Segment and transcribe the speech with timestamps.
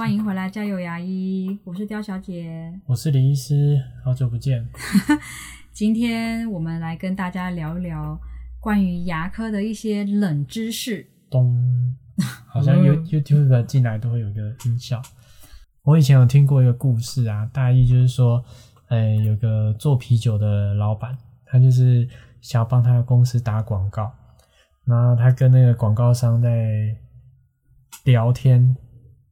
[0.00, 2.72] 欢迎回来，加油牙医，我是刁小姐。
[2.86, 4.66] 我是李医师，好久不见。
[5.74, 8.18] 今天我们来跟大家聊一聊
[8.60, 11.06] 关于牙科的一些冷知识。
[11.28, 11.94] 咚，
[12.46, 15.02] 好像 You YouTube 进来都会有一个音效。
[15.82, 18.42] 我以前有听过一个故事啊，大意就是说，
[18.88, 22.08] 呃，有个做啤酒的老板，他就是
[22.40, 24.10] 想要帮他的公司打广告，
[24.86, 26.96] 然后他跟那个广告商在
[28.04, 28.74] 聊天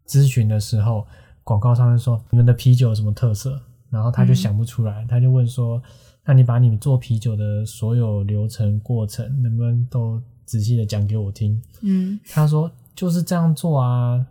[0.09, 1.07] 咨询的时候，
[1.45, 5.81] 广告商就说你们的啤酒有什么特色，然后他就想不出来，他就问说，
[6.25, 11.61] 那你把你们做啤酒的所有流程过程，能不能都仔细的讲给我听？
[11.83, 14.27] 嗯他说就是这样做啊，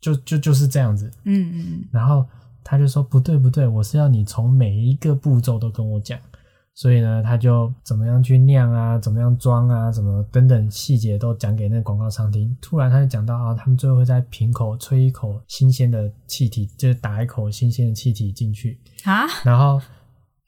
[0.00, 1.10] 就就就是这样子。
[1.24, 2.26] 嗯嗯然后
[2.62, 6.18] 他就说不对不对，我是要你从每一个步骤都跟我讲。
[6.74, 12.56] 所以呢，他就怎么样去酿啊，怎么样装啊，什么等等细节都讲给那个广告商听。
[12.60, 19.78] 突然他就讲到啊，他们最后会在瓶口吹一口新鲜的气体，就是打一口新鲜的气体进去，啊，然后，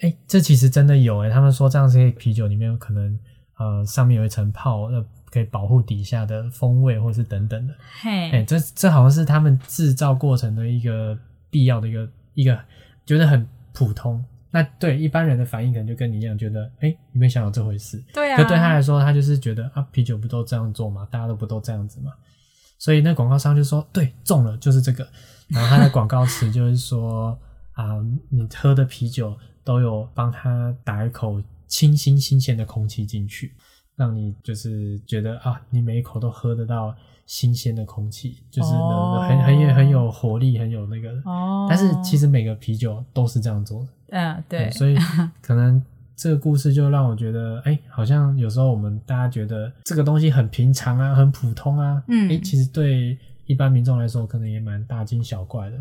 [0.00, 3.19] 哎，这其实真的有哎，他们说这样子啤酒里面可能
[3.59, 7.75] 呃上面有一层泡，那可以保护底下的风味或是等等的。
[8.05, 11.19] 哎，嘿，这这好像是他们制造过程的一个
[11.50, 12.59] 必要的一个一个，
[13.05, 14.25] 觉得很普通。
[14.55, 18.00] 那对一般人的反应可能就跟你一样，觉得哎，你没想到这回事。
[18.12, 21.09] 对啊，可对他来说，他就是觉得啊，啤酒不都这样做吗？
[21.11, 22.12] 大家都不都这样子吗？
[22.78, 25.09] 所以那广告商就说，对，中了，就是这个。
[25.48, 27.39] 然后他的广告词就是说
[27.72, 27.97] 啊，
[28.28, 33.55] 你喝的啤酒都有帮他打一口清新新鲜的空气进去，
[33.97, 36.94] 让你就是觉得啊，你每一口都喝得到
[37.27, 38.70] 新鲜的空气，就是
[39.28, 41.11] 很很有很有活力，很有那个。
[41.25, 43.89] 哦，但是其实每个啤酒都是这样做的。
[44.11, 44.97] 嗯对，所以
[45.41, 45.83] 可能
[46.15, 55.77] 这个故事就让我觉得，哎、好像有时候我们大家觉得这个东西很平常啊，很普通啊，嗯哎、其实对一般民众来说，可能也蛮大惊小怪的，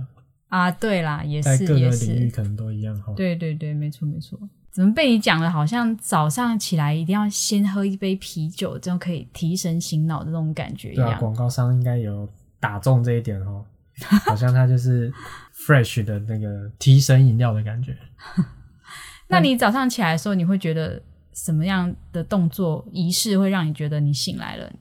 [0.48, 3.14] 啊对啦，也在各个领域可能都一样哈。
[3.16, 4.40] 对对对，没错没错。
[4.72, 12.28] 怎么被你讲的，好像早上起来一定要先喝一杯啤酒，这样可以提神醒脑的那种感觉一对啊，广告商应该有
[12.60, 13.66] 打中这一点哦，
[14.26, 15.12] 好像它就是
[15.68, 17.98] fresh 的那个提神饮料的感觉。
[19.28, 21.02] 那你早上起来的时候，你会觉得
[21.34, 24.72] 什么样的动作仪式会让你觉得你醒来了？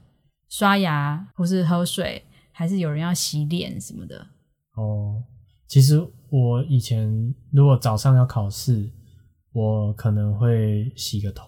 [0.49, 4.27] 刷牙，或是喝水，还是有人要洗脸什么的？
[4.75, 5.23] 哦，
[5.69, 8.91] 其实我以前如果早上要考试，
[9.53, 11.45] 我可能会洗个头，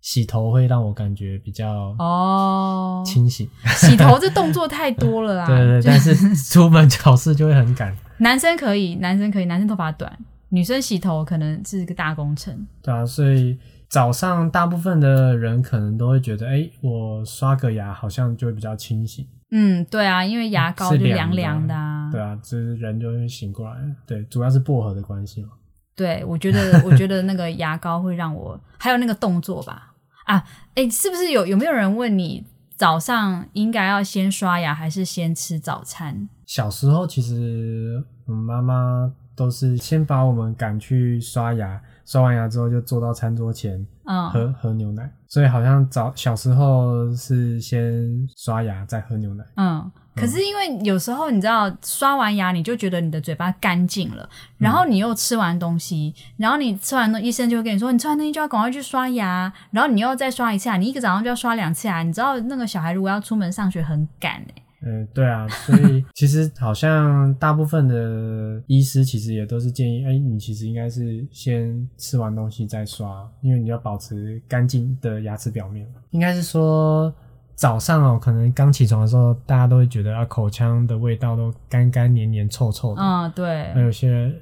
[0.00, 3.48] 洗头会让我感觉比较哦，清醒。
[3.76, 5.46] 洗头这动作太多了啦。
[5.48, 7.96] 对对但是出门考试就会很赶。
[8.18, 12.66] 男生可以，男生可以，男生头发短，女生洗头可能是个大工程。
[12.82, 13.58] 对啊，所以
[13.88, 19.26] 早上大部分的人可能都会觉得，哎、我刷个牙好像就会比较清醒。
[19.52, 22.10] 嗯，对啊，因为牙膏就凉凉的凉的啊。
[22.10, 23.76] 对啊，就是人就会醒过来。
[24.06, 25.50] 对，主要是薄荷的关系嘛。
[26.00, 29.92] 对，我觉得，我觉得那个牙膏会让我，还有那个动作吧。
[30.24, 30.42] 啊，
[30.74, 32.42] 哎，是不是有有没有人问你
[32.74, 36.26] 早上应该要先刷牙，还是先吃早餐？
[36.46, 49.44] 小时候其实我妈妈都是先把我们赶去刷牙，刷完牙之后就坐到餐桌前嗯，喝、喝牛奶，所以好像早小时候是先刷牙再喝牛奶。
[49.54, 54.28] 嗯，可是因为有时候你知道，刷完牙你就觉得你的嘴巴干净了，
[54.58, 62.02] 然后你又吃完东西，然后你吃完东医生就会跟你说，你吃完东西就要赶快去刷牙，然后你又再刷一次牙，你一个早上就要刷两次牙。
[62.02, 75.86] 你知道那个小孩如果要出门上学很赶哎、嗯，对啊，所以其实好像大部分的医师其实也都是建议，哎、你其实应该是先吃完东西再刷，因为你要保持干净的牙齿表面。
[76.12, 77.14] 应该是说
[77.54, 83.02] 早上哦，可能刚起床的时候，大家都会觉得啊，口腔的味道都干干黏黏、臭臭的。
[83.02, 84.34] 嗯，对还，有些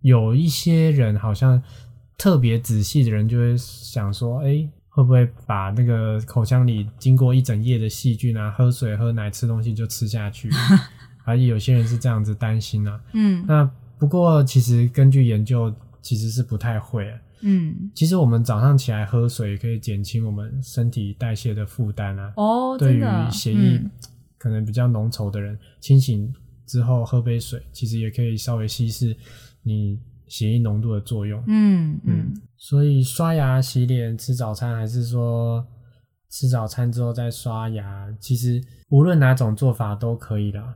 [0.00, 1.62] 有一些人好像
[2.18, 4.68] 特别仔细的人就会想说，哎、
[5.00, 10.50] 会不会把那个口腔里经过一整夜的细菌啊，喝水、喝奶、吃东西就吃下去？
[11.24, 13.00] 而有些人是这样子担心啊。
[13.12, 17.18] 嗯那不过其实根据研究，其实是不太会、啊。
[17.40, 22.32] 嗯，其实我们早上起来喝水，可以减轻我们身体代谢的负担啊。
[22.36, 23.90] 哦，对于，血液嗯
[24.36, 26.30] 可能比较浓稠的人，清醒
[26.66, 29.16] 之后喝杯水，其实也可以稍微稀释
[29.62, 29.98] 你
[30.30, 31.44] 血液浓度的作用。
[31.46, 35.62] 嗯嗯，所以刷牙、洗脸、吃早餐，还是说
[36.30, 40.74] 吃早餐之后再刷牙，其实无论哪种做法都可以啦。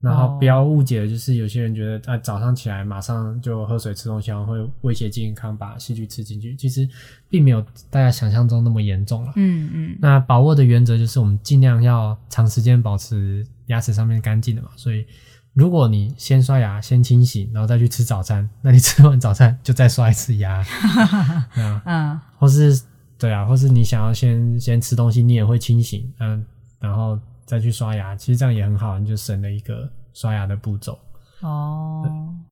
[0.00, 6.54] 然后哦不要误解了，就是有些人觉得啊，早上起来马上就喝水吃东西，好像会威胁健康，把细菌吃进去。
[6.56, 6.86] 其实
[7.30, 9.32] 并没有大家想象中那么严重了。
[9.36, 15.06] 嗯嗯那把握的原则就是我们尽量要长时间保持牙齿上面干净的嘛，所以
[15.54, 22.82] 如果你先刷牙，先清洗，然后再去吃早餐，那你吃完早餐就再刷一次牙，啊， 嗯，或是
[23.16, 26.44] 对啊，或是你想要先先吃东西，你也会清醒，嗯，
[26.80, 30.98] 然后再去刷牙，其实这样也很好，你就省了一个刷牙的步骤。
[31.40, 32.02] 哦，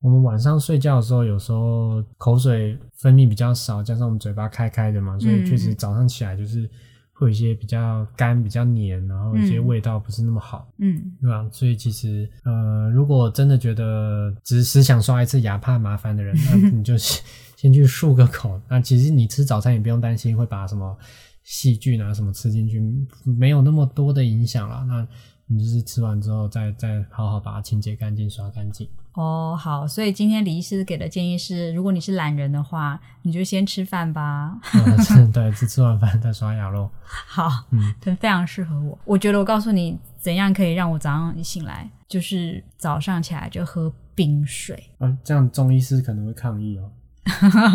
[0.01, 6.69] 我们晚上睡觉的时候，有时候口水分泌比较少，加上我们嘴巴开开的嘛，所以确实早上起来就是
[7.13, 11.47] 会有一些比较干、比较黏，然后一些嗯味道不是那么好，嗯对吧？
[11.51, 17.23] 所以其实呃，如果真的觉得只是想刷一次牙怕麻烦的人，那 你就先
[17.55, 18.59] 先去漱个口。
[18.67, 20.97] 那其实你吃早餐也不用担心会把什么
[21.43, 22.81] 细菌啊什么吃进去，
[23.23, 24.83] 没有那么多的影响了。
[24.85, 25.07] 那
[25.53, 28.87] 你就是吃完之后再再好好把它清洁干净、刷干净。
[29.13, 34.57] 哦，好，所以今天李医师给的建议是，如果你是懒人的话，你就先吃饭吧。
[35.31, 36.89] 对，吃吃完饭再刷牙喽。
[37.05, 38.97] 好，嗯，这非常适合我。
[39.05, 44.89] 我觉得我告诉你怎样可以让我早上一醒来，就是早上起来就喝冰水。
[44.97, 46.89] 啊，这样中医师可能会抗议哦。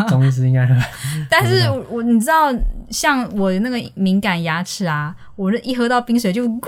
[0.08, 0.68] 中医师应该
[1.30, 2.52] 但是我我你知道，
[2.90, 6.66] 像我那个敏感牙齿啊，我这一喝到冰水就咕，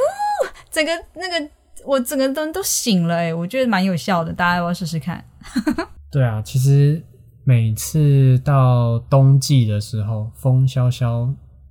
[0.70, 1.50] 整个那个
[1.84, 5.24] 我整个人都醒了哎、我觉得蛮有效的，大家要不要试试看？
[6.10, 7.02] 对啊，其实
[7.44, 11.28] 每次到冬季的时候，风萧萧、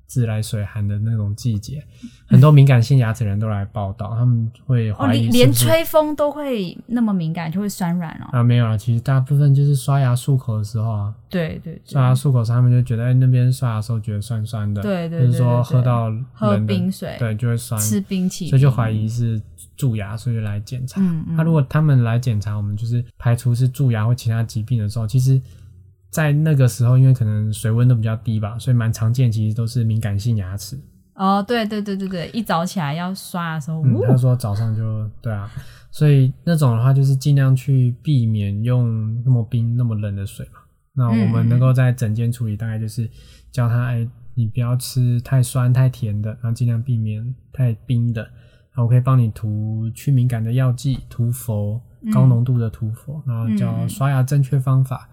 [0.09, 1.85] 自来水寒的那种季节，
[2.25, 8.27] 很多敏感性牙齿人都来报道，他们会哦，怀疑连吹风都会那么敏感，就会酸软哦。
[8.31, 19.39] 啊没有啊，其实大部分就是刷牙漱口的时候啊，对对对刷牙漱口时他们就觉得哎那边刷牙的时候觉得酸酸的，对对对或者说喝到喝冷冰水对就会酸，吃冰淇淋，所以就怀疑是
[19.77, 21.00] 蛀牙，所以就来检查。
[21.00, 25.39] 嗯嗯那如果他们来检查，我们就是排除是蛀牙或其他疾病的时候，其实，
[26.09, 30.79] 在那个时候，因为可能水温都比较低吧，所以蛮常见，其实都是敏感性牙齿。
[31.15, 35.51] 哦，对对对对对，一早起来要刷的时候，嗯，呜他说早上就对啊，
[35.91, 40.59] 所以那种的话就是尽量去避免用那么冰、那么冷的水嘛。
[40.94, 43.09] 那我们能够在整间处理，大概就是
[43.51, 48.21] 教他，哎，你不要吃太酸、太甜的，然后尽量避免太冰的。
[48.21, 51.81] 然后我可以帮你涂去敏感的药剂，涂氟，
[52.13, 55.07] 高浓度的涂氟，然后教嗯刷牙正确方法，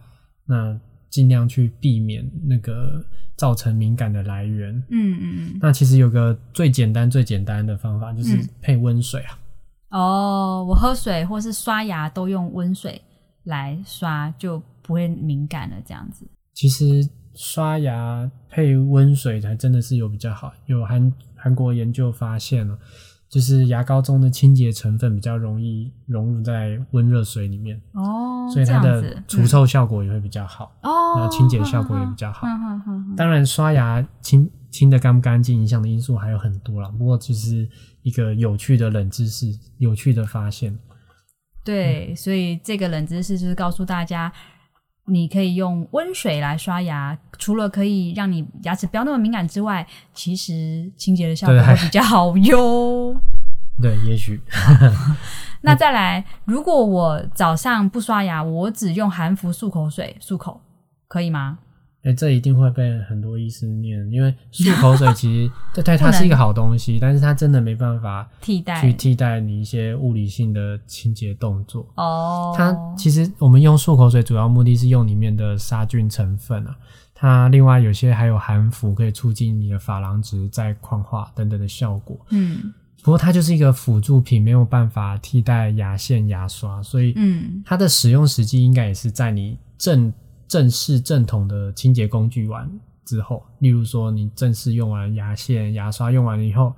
[0.46, 0.78] 那
[1.10, 3.04] 尽量去避免那个
[3.36, 4.74] 造成敏感的来源。
[4.88, 9.38] 嗯嗯嗯，那其实有个最简单、最简单的方法，就是嗯配温水啊。
[9.90, 13.00] 哦，我喝水或是刷牙都用温水
[13.44, 16.26] 来刷，就不会敏感了，这样子。
[16.52, 20.52] 其实刷牙配温水才真的是有比较好。
[20.66, 22.76] 有韩韩国研究发现了，
[23.36, 30.72] 就是牙膏中的清洁成分比较容易融入在温热水里面，哦，所以它的除臭效果也会比较好。
[30.80, 32.46] 嗯哦，然后清洁效果也比较好
[33.14, 36.88] 当然，刷牙清清的干不干净，影响的因素还有很多啦。
[36.88, 37.68] 不过，就是
[38.00, 40.74] 一个有趣的冷知识，有趣的发现。
[41.62, 44.32] 对，所以这个冷知识就是告诉大家，
[45.06, 53.14] 你可以用温水来刷牙，除了可以让你牙齿不要那么敏感之外，其实清洁的效果还会比较好哟。
[53.80, 54.40] 对，也许
[55.62, 60.60] 那再来，如果我早上不刷牙，我只用含氟漱口水漱口，
[61.08, 61.58] 可以吗？
[62.06, 71.86] 哎、这一定会被很多医师念，因为漱 口水其实对对，它是一个好东西，但是它真的没办法替代去替代你一些物理性的清洁动作。
[71.96, 76.76] 哦，它其实我们用漱口水主要目的是用里面的杀菌成分啊，
[77.12, 82.18] 它另外有些还有含氟，可以促进你的珐琅质再矿化等等的效果。
[82.30, 90.12] 嗯不过它就是一个辅助品，没有办法替代牙线、牙刷，所以嗯它的使用时机应该也是在你正
[90.48, 92.70] 正式正统的清洁工具完
[93.04, 96.72] 之后，例如说你正式用完牙线、牙刷用完了以后，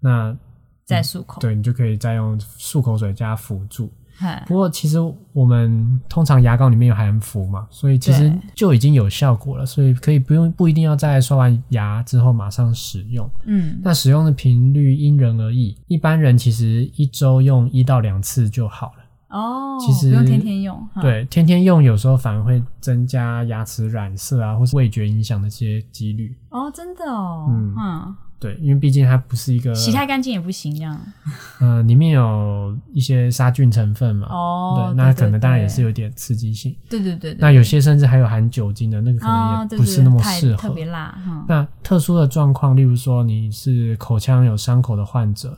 [0.00, 0.36] 那
[0.84, 1.40] 再漱口。
[1.40, 3.92] 对你就可以再用漱口水加辅助。
[4.18, 4.96] 嗨不过其实
[5.34, 13.30] 我们通常牙膏里面有含氟嘛，所以其实就已经有效果了，所以可以不用不一定要在刷完牙之后马上使用。
[13.44, 18.95] 嗯那使用的频率因人而异，一般人其实一周用一到两次就好了。
[19.28, 20.76] 哦，其实不用天天用。
[20.94, 26.36] 哈，对，天天用有时候反而会增加牙齿染色啊，或是味觉影响的这些几率。
[26.50, 30.98] 哦，真的哦，嗯嗯，对，因为毕竟它不是一个洗太干净也不行，这样。
[31.60, 34.28] 呃，里面有一些杀菌成分嘛。
[34.30, 35.82] 哦，对，那可能当然也是。
[35.82, 36.74] 有点刺激性。
[36.88, 37.38] 对对对对。
[37.38, 40.56] 那有些甚至还有含酒精的，那个可能也不是那么适合。
[40.56, 45.56] 特别辣，嗯那特殊的状况，例如说你是口腔有伤口的患者，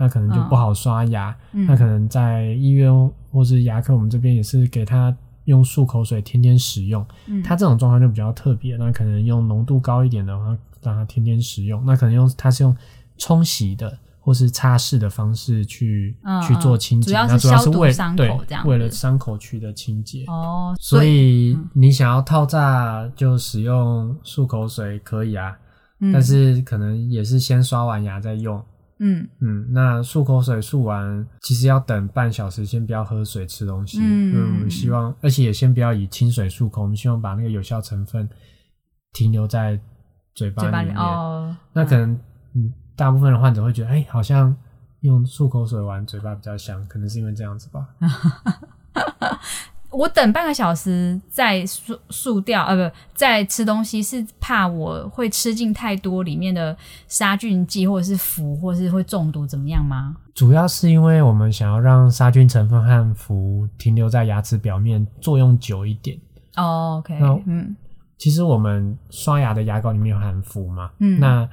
[0.00, 1.36] 那可能就不好刷牙。
[1.52, 2.90] 嗯那可能在医院
[3.30, 5.14] 或是牙科，我们这边也是给他
[5.44, 7.04] 用漱口水天天使用。
[7.26, 11.84] 嗯他这种状况就比较特别，那可能用浓度高一点的话，让他天天使用。
[11.84, 12.74] 那可能用它是用
[13.18, 20.24] 冲洗的，或是擦拭的方式去、嗯去做清洁，那主要是为伤口对这样为了伤口区的清洁。
[20.28, 25.54] 哦，所以以你想要套炸就使用漱口水可以啊，
[26.00, 28.62] 嗯但是可能也是先刷完牙再用。
[29.02, 33.98] 嗯嗯，那漱口水漱完，其实要等半小时，先不要喝水吃东西。
[34.02, 38.28] 嗯我们希望，而且也先不要以清水漱口，我们希望把那个有效成分
[39.12, 39.80] 停留在
[40.34, 40.96] 嘴巴里里面。
[40.96, 42.12] 哦，那可能，
[42.54, 44.54] 嗯，大部分的患者会觉得，哎、好像
[45.00, 47.88] 用漱口水玩嘴巴比较香，可能是因为这样子吧。
[49.90, 56.76] 我等半个小时再漱漱掉，呃，不，再吃东西是怕我会吃进太多里面的
[57.08, 60.16] 杀菌剂，或者是氟，或者是会中毒，怎么样吗？
[60.34, 66.18] 主要是因为我们想要让杀菌成分和氟停留在牙齿表面，作用久一点。
[66.56, 67.76] 哦，OK，那嗯
[68.16, 71.48] 其实我们刷牙的牙膏里面有含氟嘛，嗯那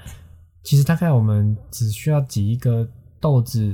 [0.63, 2.85] 其实大概我们只需要挤一个
[3.21, 3.73] 豆子、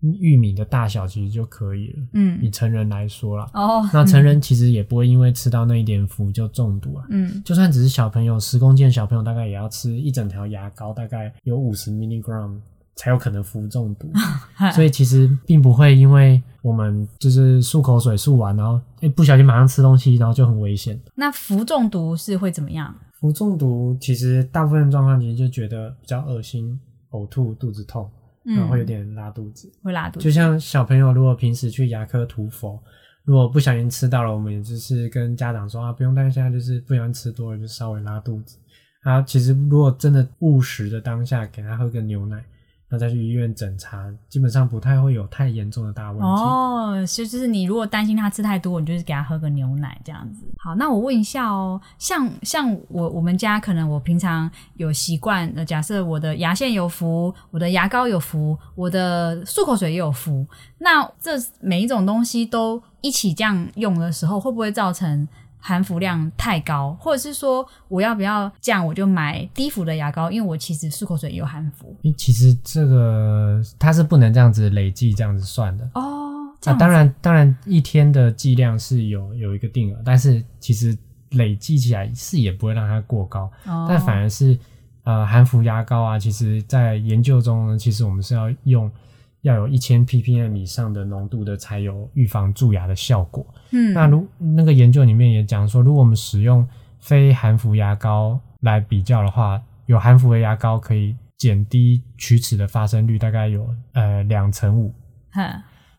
[0.00, 2.02] 玉米的大小，其实就可以了。
[2.14, 7.04] 嗯以嗯，成人来说啦，哦，那成人其实也不会因为吃到那一点氟就中毒啊。
[7.10, 12.58] 嗯就算只是小朋友，十公斤的小朋友大概也要吃一整条牙膏，大概有五十 milligram
[12.96, 14.10] 才有可能氟中毒。
[14.74, 20.98] 所以其实并不会因为我们就是漱口水漱完，然后哎、不小心马上吃东西，然后就很危险。
[21.14, 22.94] 那氟中毒是会怎么样？
[23.20, 26.78] 氟中毒其实大部分状况其实就觉得比较恶心、
[27.10, 28.10] 呕吐、肚子痛，
[28.44, 29.70] 然后会有嗯，点拉肚子。
[29.82, 32.78] 会拉肚子，就像小朋友如果平时去牙科涂氟，
[33.24, 38.56] 如果不小心吃到了，我们也就是跟家长说啊，不用担心，现在就是不小心吃多了就稍微拉肚子。
[39.02, 42.44] 啊，其实如果真的误食的当下给他喝个牛奶，
[42.92, 46.26] 那再去医院诊查，基本上不太会有太严重的大问题。
[46.26, 50.44] 哦，就就是你如果担心他吃太多，你就是给他喝个牛奶这样子。
[50.58, 60.44] 好，那我问一下哦，像像我我们家可能我平常有习惯，假设我的牙线有氟，我的牙膏有氟，我的漱口水也有氟，
[60.78, 65.28] 那这每一种东西都一起这样用的时候，会不会造成？
[65.60, 75.88] 含氟量太高，或者是说我要不要这样，我就买低氟的牙膏，因为我其实漱口水也有含氟其实这个它是不能这样子累计这样子算的。
[75.94, 76.28] 哦。
[76.60, 80.94] 这啊，当然，当然，一天的剂量是有有一个定额，但是其实
[81.30, 84.58] 累计起来是也不会让它过高，哦但反而是
[85.04, 88.90] 呃含氟牙膏啊，其实在研究中呢，其实我们是要用
[89.42, 93.46] 要有一千 ppm 以上的浓度的才有预防蛀牙的效果。
[93.72, 96.66] 嗯，那如那个研究里面也讲说，如果我们使用
[96.98, 104.94] 非含氟牙膏来比较的话，有含氟的牙膏可以减低龋齿的发生率，大概有呃两成五。
[105.32, 105.42] 哼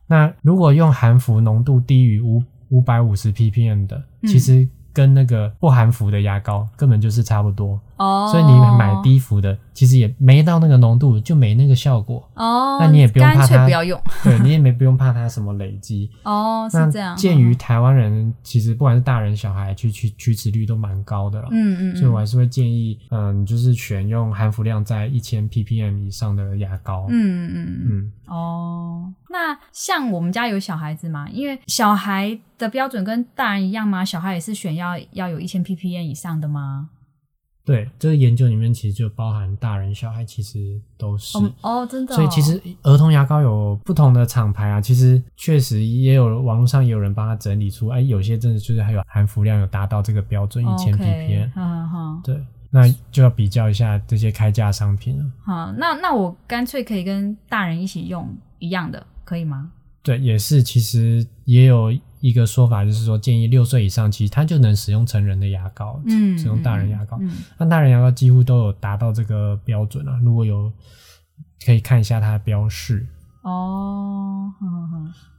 [0.07, 7.79] 那如果用含氟浓度低于五五百五十 ppm 的，嗯其实跟那个不含氟的牙膏根本就是差不多。
[8.01, 12.27] 哦，所以你买低氟的，其实也没到那个浓度，就没那个效果。
[12.33, 16.09] 哦，那你也不用怕它不要用 对你也没不用怕它什么累积。
[16.23, 17.15] 哦，那是这样。
[17.15, 21.47] 鉴于台湾人其实不管是大人小孩，去去龋齿率都蛮高的了。
[21.51, 27.05] 嗯嗯，所以我还是会建议，嗯，就是选用含氟量在一千 ppm 以上的牙膏。
[27.09, 34.03] 嗯嗯嗯嗯嗯，哦，那像我们家有小孩子嘛，因为小孩的标准跟大人一样吗？
[34.03, 36.89] 小孩也是选要要有一千 ppm 以上的吗？
[37.63, 41.37] 对，这个研究里面其实就包含大人小孩，其实都是。
[41.37, 52.21] 哦哦，真的哦、所以其实儿童牙膏有不同的厂牌啊，其实确实也有网络上也有人帮他整理出，哎，有些真的就是还有含氟量有达到这个标准一千 ppm，哈哈哈。
[52.23, 55.25] 对，那就要比较一下这些开价商品了。
[55.45, 58.27] 好，那那我干脆可以跟大人一起用
[58.57, 59.71] 一样的，可以吗？
[60.03, 67.17] 对，也是，其实也有一个说法，就是说建议六岁以上，其实他就能使用成人的牙膏，嗯，使用大人牙膏。
[67.19, 70.71] 嗯，那大人牙膏几乎都有达到这个标准啊，如果有
[71.65, 73.05] 可以看一下它的标示。
[73.43, 74.53] 哦，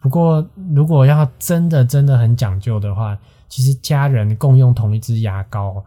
[0.01, 3.17] 不过，如果要真的真的很讲究的话，
[3.49, 5.85] 其实家人共用同一支牙膏，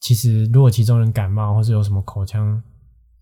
[0.00, 2.62] 其实如果其中人感冒或是有什么口腔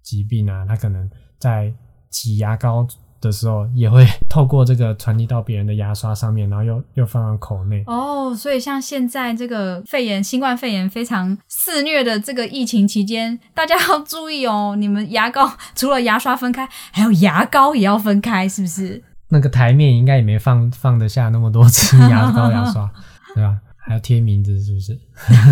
[0.04, 1.10] 疾病啊，他可能
[1.40, 1.74] 在
[2.10, 2.86] 挤牙膏
[3.20, 7.82] 的时候，也会透过这个传递到别人的牙刷上面，然后又又放到口内。
[7.86, 19.02] 哦，所以像现在这个肺炎、新冠肺炎非常肆虐的这个疫情期间，大家要注意哦，你们牙膏除了牙刷分开，还有牙膏也要分开，是不是？
[19.30, 22.90] 那个台面应该也没放放得下那么多支牙膏、牙刷，
[23.34, 23.58] 对吧？
[23.76, 24.98] 还要贴名字，是不是？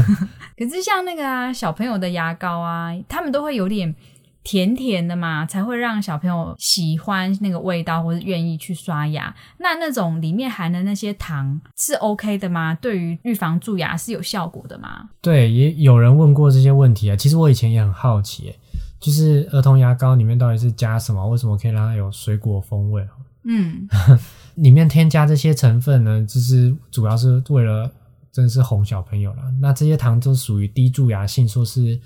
[0.58, 3.94] 可是像那个啊，小朋友的牙膏啊，他们都会有点
[4.48, 9.34] 甜甜的嘛，才会让小朋友喜欢那个味道，或是愿意去刷牙。
[9.58, 12.72] 那那种里面含的那些糖是 OK 的吗？
[12.80, 15.10] 对于预防蛀牙是有效果的吗？
[15.20, 17.16] 对，也有人问过这些问题啊。
[17.16, 18.56] 其实我以前也很好奇耶，
[19.00, 21.28] 就是儿童牙膏里面到底是加什么？
[21.28, 23.04] 为什么可以让它有水果风味？
[23.48, 23.88] 嗯，
[24.54, 27.90] 里面添加这些成分呢，就是主要是为了
[28.30, 29.42] 真是哄小朋友了。
[29.60, 32.00] 那这些糖就属于低蛀牙性，说是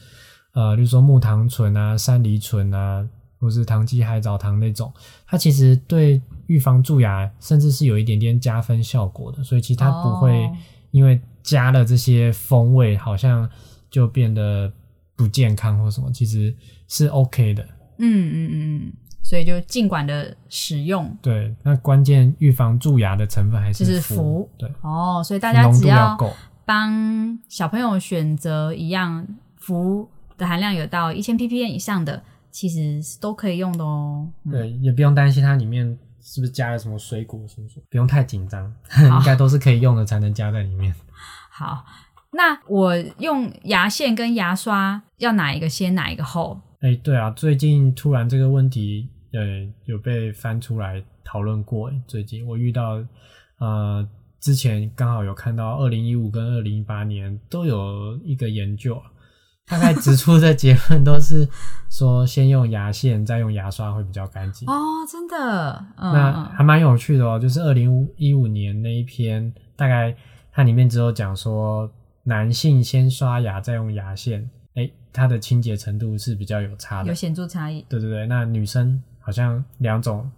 [0.53, 3.07] 呃，例如说木糖醇啊、山梨醇啊，
[3.39, 4.93] 或是糖基海藻糖那种，
[5.27, 9.45] 它其实对预防蛀牙甚至是有一点点加分效果的。
[9.45, 10.57] 所以其实它不会哦
[10.91, 13.49] 因为加了这些风味，好像
[13.89, 14.73] 就变得
[15.15, 16.55] 不健康或什么，其实
[16.89, 17.63] 是 OK 的。
[17.99, 18.93] 嗯嗯嗯嗯，
[19.23, 26.19] 所以就尽管的使用对，那关键预防蛀牙的成分还就是氟氟，对，哦，所以大家浓只要。
[26.65, 29.27] 帮小朋友选择一样
[29.57, 30.09] 氟
[30.41, 32.21] 的含量有到一千 ppm 以上的，
[32.51, 34.29] 其实是都可以用的哦。
[34.45, 35.87] 嗯对，也不用担心它里面
[36.21, 38.73] 是不是加了什么水果什么什么，不用太紧张，
[39.19, 40.95] 应该都是可以用的才能加在里面。
[41.51, 41.85] 好，
[42.33, 46.61] 那我用牙线跟牙刷要哪一个先，哪一个后？
[46.81, 49.41] 哎，对啊，最近突然这个问题，呃，
[49.85, 51.89] 有被翻出来讨论过。
[51.91, 53.05] 诶最近我遇到，
[53.59, 54.09] 呃，
[54.41, 59.01] 之前刚好有看到二零一五跟二零一八年都有一个研究，
[59.71, 61.49] 大概指出的结论都是
[61.89, 64.69] 说，先用牙线，再用牙刷会比较干净。
[64.69, 70.15] 哦，真的，嗯，那还蛮有趣的哦，就是二零一五年那一篇，大概
[70.51, 71.89] 它里面只有讲说，
[72.25, 77.09] 男性先刷牙再用牙线，哎，它的清洁程度是比较有差的。
[77.09, 77.87] 有显著差异。
[77.89, 80.29] 对对对，那女生好像两种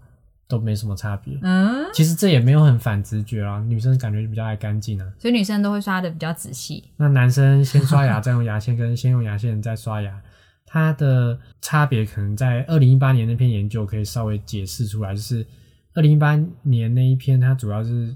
[0.53, 1.39] 都没什么差别。
[1.41, 5.11] 嗯，其实这也没有很反直觉啊，女生感觉比较爱干净啊。
[5.19, 6.85] 所以女生都会刷的比较仔细。
[6.99, 10.21] 那男生先刷牙再用牙线，跟先用牙线再刷牙，
[10.67, 15.47] 它的差别可能在二零一八年那篇研究可以稍微解释出来，就是
[15.95, 18.15] 二零一八年那一篇，它主要是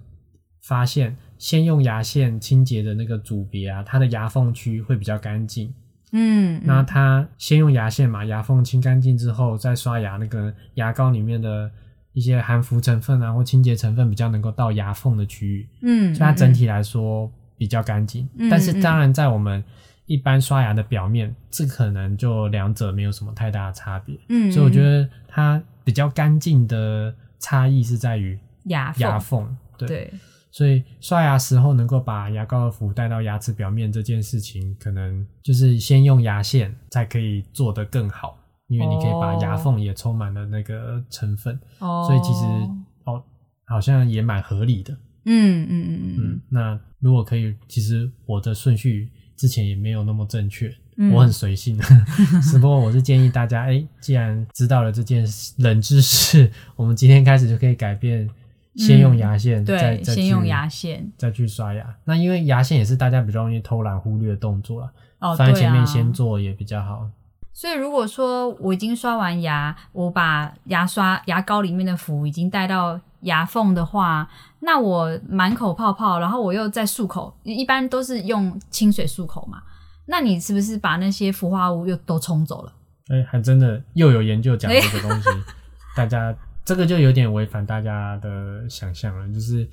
[0.62, 5.72] 发现先用牙线清洁的那个组别啊，它的牙缝区会比较干净。
[6.12, 11.68] 嗯，那嗯它先用牙线嘛，牙缝清干净之后再刷牙，那个牙膏里面的
[12.16, 15.68] 一些含氟成分啊或清洁成分比较能够到牙缝的区域。
[15.82, 18.26] 嗯，所以它整嗯体来说比较干净。
[18.38, 19.62] 嗯但是当然，在我们
[20.06, 24.18] 一般刷牙的表面，这可能就两者没有什么太大的差别。
[24.30, 29.56] 嗯，所以我觉得得它比较干净的差异是在于牙缝牙缝。
[29.76, 30.12] 对，对，
[30.50, 42.44] 所以刷牙时候能够把牙膏的氟带到牙齿表面这件事情，可能就是先用牙线才可以做得更好，因为你可以把牙缝也充满了那个成分，哦，所以其实
[43.04, 43.22] 哦
[43.66, 44.92] 好像也蛮合理的。
[45.28, 51.76] 嗯嗯嗯嗯嗯，那如果可以，其实我的顺序之前也没有那么正确，嗯我很随性。
[52.42, 55.26] 只不过我是建议大家，哎、既然知道了这件
[55.58, 58.28] 冷知识， 我们今天开始就可以改变，
[58.76, 61.10] 先用牙线，再对，先用牙线。
[61.16, 61.96] 再去刷牙。
[62.04, 67.10] 那因为牙线也是大家比较容易偷懒忽略的动作了，哦，放在前面先做也比较好。
[67.56, 74.28] 所以如果说我已经刷完牙，我把牙刷牙膏里面的氟已经带到牙缝的话，
[74.60, 79.62] 那我满口泡泡，然后我又再漱口，一般都是用清水漱口嘛。
[80.04, 82.72] 那你是不是把那些氟化物又都冲走了？
[83.08, 85.30] 哎、还真的又有研究讲这个东西，
[85.96, 89.26] 大家这个就有点违反大家的想象了。
[89.32, 89.66] 就是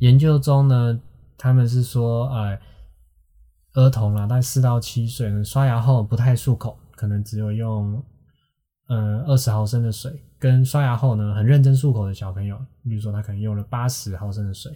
[0.00, 0.98] 研究中呢，
[1.38, 2.58] 他们是说，呃，
[3.74, 8.00] 儿童啦，大概四到七岁呢，刷牙后不太漱口，可能只有用
[8.86, 14.70] 呃二十毫升的水，跟刷牙后呢很认真漱口的小朋友，比如说他可能用了八十毫升的水，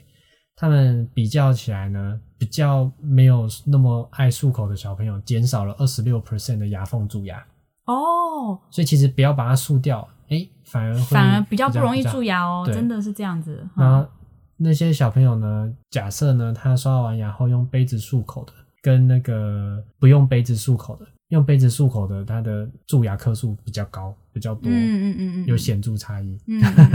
[0.56, 7.38] 他们比较起来呢，比较没有那么爱漱口的小朋友，减少了二十六 percent 的牙缝蛀牙。
[7.84, 12.44] 哦，所以其实不要把它漱掉，诶，反而会反而比较不容易蛀牙。
[12.44, 13.58] 哦，真的是这样子。
[13.76, 14.10] 然嗯后
[14.56, 26.38] 那些小朋友呢，假设呢他刷完牙后用杯子漱口的，跟那个不用杯子漱口的，用杯子漱口的，它的蛀牙颗数比较高，比较多，嗯嗯嗯嗯，有显著差异。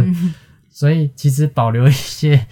[0.70, 2.48] 所以其实保留一些，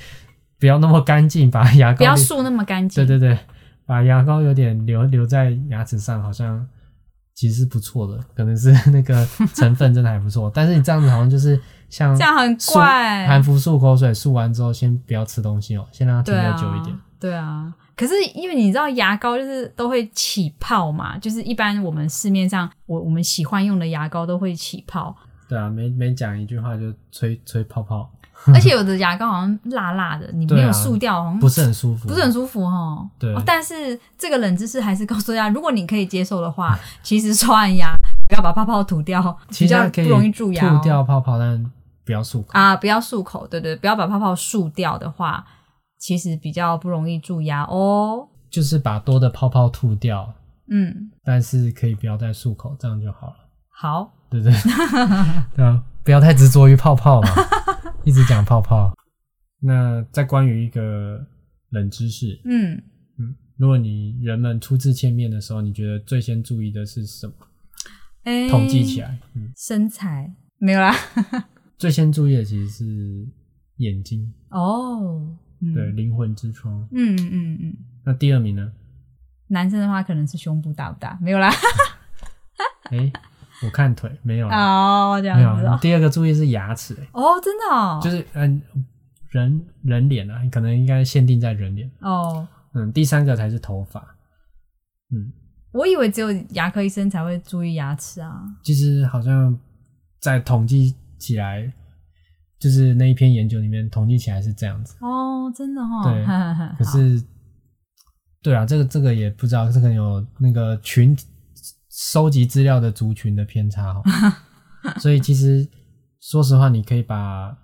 [0.59, 3.05] 不要那么干净，把牙膏不要漱那么干净。
[3.05, 3.39] 对对对，
[3.85, 6.67] 把牙膏有点留留在牙齿上，好像
[7.33, 10.51] 其实是不错的，可能是那个成分真的还不错。
[10.53, 11.57] 但是你这样子好像就是
[11.89, 16.95] 像这样很怪含氟漱口水，漱完之后先不要吃东西哦，先让它停留久一点。
[17.19, 25.15] 对啊，可是因为你知道牙膏就是都会起泡嘛，就是一般我们市面上我我们喜欢用的牙膏都会起泡，
[25.49, 28.09] 对啊，每每讲一句话就吹吹泡泡，
[28.53, 33.05] 而且有的牙膏好像辣辣的，你没有漱掉，好像不是很舒服，不是很舒服哈。
[33.19, 37.93] 对哦但是这个冷知识还是告诉大家， 如果你可以接受的话，其实刷完牙
[38.29, 40.77] 不要把泡泡吐掉，比较不容易蛀牙、哦。
[40.77, 41.71] 吐掉泡泡，但
[42.09, 42.47] 不要漱口。
[42.53, 45.45] 啊，不要漱口，对对，不要把泡泡漱掉的话，
[45.99, 48.27] 其实比较不容易蛀牙哦。
[48.49, 50.33] 就是把多的泡泡吐掉，
[50.71, 53.35] 嗯，但是可以不要再漱口，这样就好了。
[53.69, 54.53] 好，对不对？
[55.55, 57.29] 对啊，不要太执着于泡泡嘛，
[58.03, 58.91] 一直讲泡泡。
[59.61, 61.23] 那再关于一个
[61.69, 62.81] 冷知识，嗯，
[63.19, 67.33] 嗯，如果你人们初次见面的时候，你觉得最先注意的是什么？
[68.23, 70.91] 哎，统计起来，嗯，身材没有啦。
[71.79, 73.27] 最先注意的其实是
[73.77, 75.25] 眼睛，哦，
[75.61, 76.87] 嗯对，，灵魂之窗。
[76.91, 78.71] 嗯嗯嗯嗯，那第二名呢？
[79.47, 81.49] 男生的话可能是胸部大不大，没有啦。
[82.91, 83.11] 哎，
[83.63, 85.59] 我看腿没有啦，哦，这样没有啊。
[85.61, 88.61] 子哦，第二个注意是牙齿，哎哦，真的哦，就是嗯，
[89.29, 91.89] 人人脸啊，可能应该限定在人脸。
[92.01, 94.01] 哦，嗯，第三个才是头发。
[95.11, 95.31] 嗯，
[95.71, 98.43] 我以为只有牙科医生才会注意牙齿啊。
[98.63, 99.57] 其实好像
[100.19, 101.71] 在统计起来，
[102.57, 104.95] 就是那一篇研究里面统计起来是这样子。
[105.01, 107.23] 哦，真的哈、哦，对哈哈哈可是，
[108.41, 111.15] 对啊，这个这个也不知道，这个有那个群
[111.89, 114.01] 收集资料的族群的偏差哦。
[114.99, 115.67] 所以其实
[116.21, 117.55] 说实话，你可以把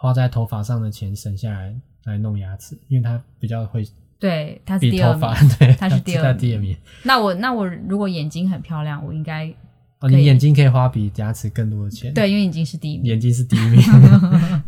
[0.00, 3.86] 花在头发上的钱省下来来弄牙齿，因为它比较会
[4.18, 5.48] 对，他是比第二头发名。
[5.58, 6.76] 对，它是第二名。
[7.04, 9.54] 那我那我如果眼睛很漂亮，我应该
[10.00, 12.14] 哦，你眼睛可以花比牙齿更多的钱。
[12.14, 13.06] 对，因为眼睛是第一名。
[13.06, 13.82] 眼睛是第一名。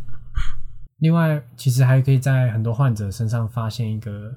[0.99, 4.37] 另外，其实还可以在很多患者身上发现一个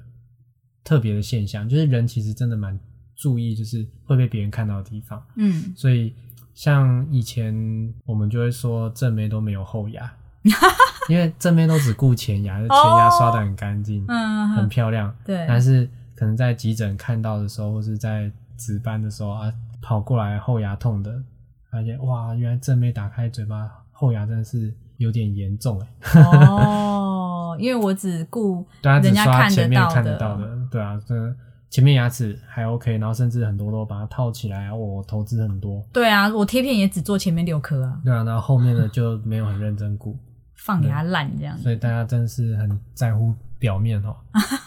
[0.82, 2.78] 特别的现象，就是人其实真的蛮
[3.16, 5.22] 注意，就是会被别人看到的地方。
[5.36, 6.14] 嗯，所以，
[6.54, 10.10] 像以前我们就会说正面都没有后牙，
[11.10, 15.14] 因为正面都只顾前牙，前牙刷的很干净，嗯，很漂亮。
[15.24, 19.52] 对，但是可能在急诊看到的时候，或是在值班的时候啊，
[19.84, 21.12] 跑过来后牙痛的，
[21.70, 26.22] 发现哇，原来正妹打开嘴巴后牙真的是有点严重哎。
[26.22, 31.14] 哦，因为我只顾 对啊，只人家刷看得到前面看得的到的，对啊，这
[31.68, 40.16] 前面牙齿还 OK，然后甚至很多都把它套起来啊，我投资很多，对啊，我贴片也只做前面六颗啊，对啊，然后后面的就没有很认真顾，
[40.54, 41.62] 放给它烂这样子。
[41.62, 44.16] 所以大家真是很在乎表面哦。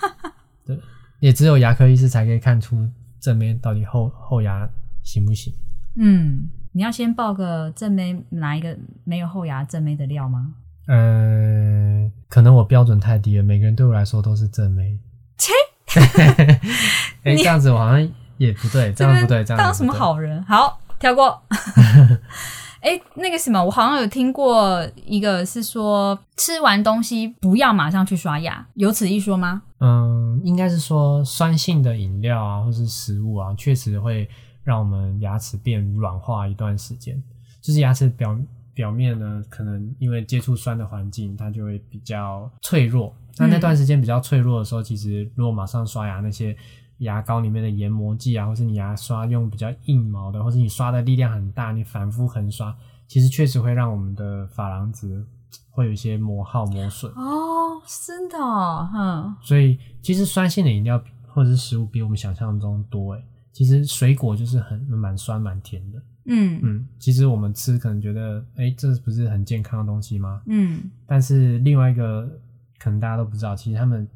[0.65, 0.77] 对，
[1.19, 2.85] 也只有牙科医师才可以看出
[3.21, 4.69] 正面到底后后牙
[5.07, 5.53] 行不行。
[5.95, 10.53] 嗯，你要先报个正妹拿一个没有后牙正妹的料吗？
[10.87, 14.99] 呃，可能我标准太低了，每个人对我来说都是正妹。
[15.37, 15.53] 切，
[17.23, 19.93] 哎、这样子我好像也不对，这样不对，这样当什么？
[19.93, 20.43] 好人？
[20.43, 21.41] 好，跳过。
[22.79, 29.63] 哎、那个什么，我好像有听过一个是说，吃完东西不要马上去刷牙，有此一说吗？
[29.79, 34.29] 嗯，应该是说酸性的饮料啊，或是食物啊，确实会
[34.67, 37.23] 让我们牙齿变软化一段时间。
[37.61, 38.37] 就是牙齿表
[38.73, 43.15] 表面呢，可能因为接触酸的环境，它就会比较脆弱。
[43.37, 46.53] 那那段时间比较脆弱的时候，其实如果马上刷牙，那些
[46.97, 52.75] 牙膏里面的研磨剂啊，或是你牙刷用比较硬毛的，或是你刷的力量很大，你反复横刷，
[53.07, 55.25] 其实确实会让我们的珐琅质
[55.71, 57.09] 会有一些磨耗磨损。
[57.13, 63.23] 哦，真的、哦，哼，所以其实酸性的饮料或者是食物比我们想象中多诶。
[63.57, 70.43] 其实水果就是很蛮酸蛮甜的，嗯嗯，其实我们吃可能觉得，哎，这不是很健康的东西吗？
[70.45, 72.39] 嗯，但是另外一个
[72.77, 74.07] 可能大家都不知道，其实他们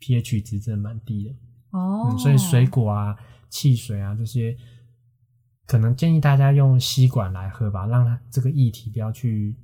[0.00, 1.34] pH 值真的蛮低的，
[1.70, 3.16] 哦、嗯，所以水果啊、
[3.48, 4.54] 汽水啊这些，
[5.66, 9.56] 可能建议大家用吸管来喝吧，让它这个液体不要去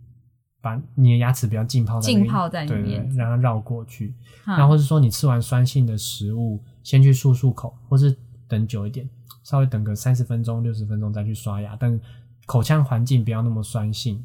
[0.63, 4.15] 把你的牙齿不要浸泡在浸泡在里面对让它绕过去。
[4.47, 8.17] 然后或是说你吃完酸性的食物，先去漱漱口，或是
[8.49, 9.07] 等久一点，
[9.47, 12.01] 稍微等个三十分钟、六十分钟再去刷牙，但
[12.47, 14.21] 口腔环境不要那么酸性。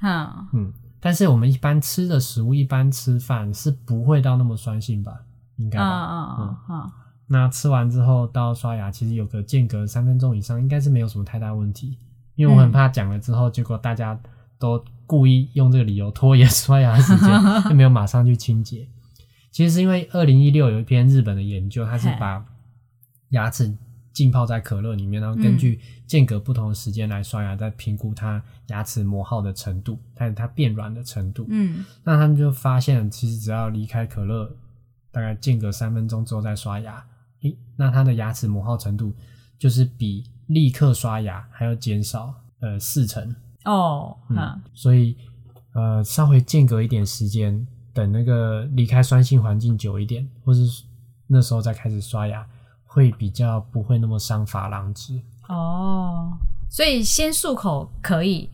[0.00, 5.20] 哈，嗯，但是我们一般吃的食物，一般吃饭是不会到那么酸性吧？
[5.58, 5.78] 应该？
[5.78, 6.90] 嗯嗯嗯，
[7.28, 11.96] 那吃完之后到刷牙，其实有个间隔三分钟以上，应该是没有什么太大问题。
[12.34, 14.18] 因为我很怕讲了之后，结果大家
[14.58, 17.28] 都故意用这个理由拖延刷牙时间，
[17.70, 18.88] 就没有马上去清洁。
[19.52, 22.44] 其实是因为二零一六有一篇日本的研究，它是把
[23.28, 23.72] 牙齿
[24.14, 31.44] 浸泡在可乐里面，然后根据间隔不同的时间来刷牙，再评估它牙齿磨耗的程度，它它变软的程度。
[31.48, 34.48] 嗯那他们就发现，其实只要离开可乐，
[35.10, 37.04] 大概间隔三分钟之后再刷牙，
[37.42, 39.12] 诶，那它的牙齿磨耗程度
[39.58, 43.34] 就是比立刻刷牙还要减少呃四成。
[43.64, 45.16] 哦，嗯哈，所以
[45.72, 50.84] 呃稍微间隔一点时间，等那个离开酸性环境久一点，或是
[51.26, 52.46] 那时候再开始刷牙，
[52.94, 55.20] 会比较不会那么伤珐琅质。
[55.48, 56.32] 哦，
[56.70, 58.48] 所以先漱口可以，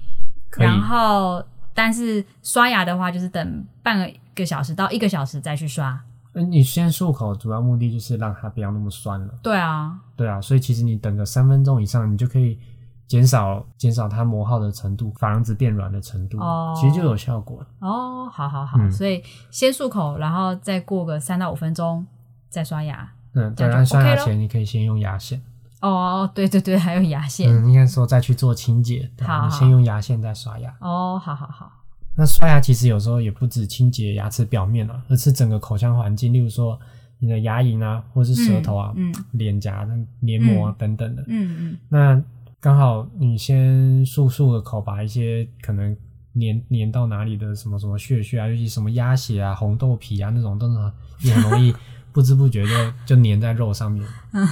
[0.51, 6.01] 可以然后但是刷牙的话，就是等半个小时到一个小时再去刷。
[6.33, 9.35] 嗯，你先漱口，主要目的就是让它不要那么酸了。
[9.43, 12.59] 对啊，对啊，所以其实你等个三分钟以上，你就可以
[13.07, 17.67] 减少减少它磨耗的程度，珐琅质变软的程度，哦其实就有效果了。
[17.81, 22.07] 哦，好好好，嗯所以先漱口，然后再过个三到五分钟
[22.49, 23.13] 再刷牙。
[23.35, 25.41] 嗯，对，这样就然后刷牙前你可以先用牙线，
[25.81, 27.49] 哦，对对对，还有牙线。
[27.51, 30.75] 嗯，应该说再去做清洁，对好好你先用牙线再刷牙。
[30.81, 31.71] 哦，好好好，
[32.17, 36.79] 那刷牙其实有时候也不止清洁牙齿表面啊，而是整个口腔环境，例如说
[37.19, 41.23] 你的牙龈啊，或是舌头啊、嗯脸颊的黏膜啊、等等的。
[41.29, 42.23] 嗯嗯那
[42.61, 45.97] 刚好你先漱漱个口，把一些可能
[46.35, 51.75] 粘粘到哪里的什么什么血血啊，尤其什么鸭血啊、红豆皮啊那种，都是很也很容易
[52.13, 54.07] 不知不觉就就粘在肉上面。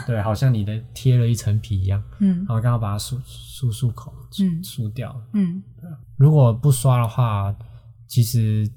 [0.06, 2.02] 对，好像你的贴了一层皮一样。
[2.20, 5.20] 嗯然后刚好把它漱漱漱口，嗯漱掉。
[5.32, 5.62] 嗯
[6.16, 7.54] 如果不刷的话，
[8.06, 8.70] 其实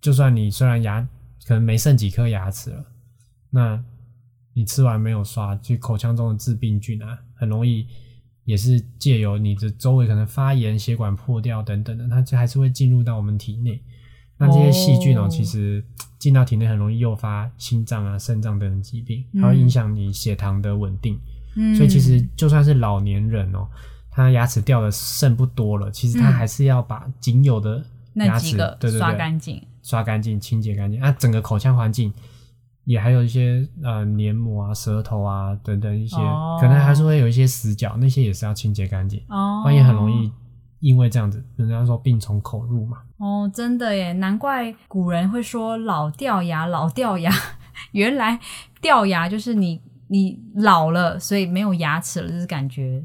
[0.00, 1.00] 就算你虽然牙
[1.46, 2.84] 可能没剩几颗牙齿了，
[3.50, 3.82] 那
[4.54, 7.86] 你吃完没有刷，就口腔中的致病菌啊，很容易
[8.44, 13.82] 也是借由你的周围可能发炎、血管破掉等等的，它就还是会进入到我们体内。
[14.38, 15.82] 那这些细菌哦，哦其实
[16.18, 21.18] 进到体内很容易诱发心脏啊、肾脏等等疾病，嗯还会影响你血糖的稳定。
[21.56, 23.66] 嗯，所以其实就算是老年人哦，
[24.10, 29.62] 他牙齿掉的剩不多了，其实他嗯还是要把仅有的牙齿对对对刷干净。
[29.82, 30.98] 刷干净、清洁干净。
[30.98, 32.12] 那、整个口腔环境
[32.84, 40.32] 也还有一些呃黏膜啊、舌头啊等等一些，哦可能还是会有一些死角，那些也是要清洁干净，哦，不然也很容易
[40.80, 42.98] 因为这样子，人家说病从口入嘛。
[43.18, 47.32] 哦，真的耶，难怪古人会说老掉牙，老掉牙。
[47.92, 48.38] 原来
[48.80, 53.02] 掉牙就是你你老了，所以没有牙齿了，就是感觉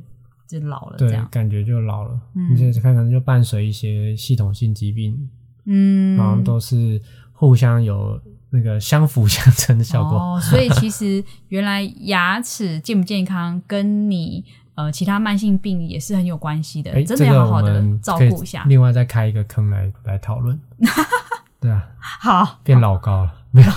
[0.47, 1.27] 就老了这对样，。
[1.31, 5.29] 感觉就老了，嗯你这看可能就伴随一些系统性疾病，
[5.65, 10.17] 嗯，然后都是互相有那个相辅相成的效果。
[10.17, 14.43] 哦，所以其实原来牙齿健不健康跟你
[14.75, 18.63] 呃其他慢性病也是很有关系的，哎，真的要好好的照顾一下。
[18.67, 20.59] 另外再开一个坑来来讨论。
[21.59, 23.71] 对啊，好，变老高了，没有？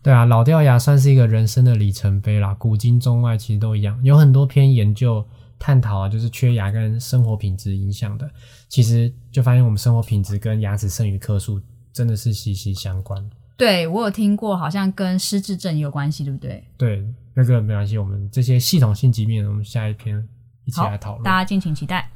[0.00, 2.54] 对啊，老掉牙算是一个人生的里程碑啦。
[2.54, 5.26] 古今中外其实都一样，有很多篇研究
[5.58, 8.30] 探讨啊，就是缺牙跟生活品质影响的。
[8.68, 11.60] 其实就发现我们生活品质跟牙齿剩余颗数
[11.92, 13.28] 真的是息息相关。
[13.56, 16.62] 对我有听过，好像跟失智症也有关系，对不对？
[16.76, 17.04] 对，
[17.38, 20.26] 那个没关系，我们这些系统性疾病，我们下一篇
[20.64, 21.22] 一起好来讨，论。
[21.22, 22.10] 大家敬请期待。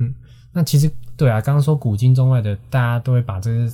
[0.00, 0.12] 嗯
[0.52, 3.72] 那其实对啊，刚刚说古今中外的，大家都会把这个